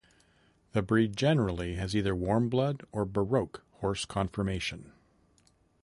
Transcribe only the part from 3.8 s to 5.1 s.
horse conformation.